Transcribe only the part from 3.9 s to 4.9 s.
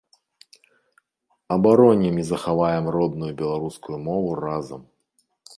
мову разам!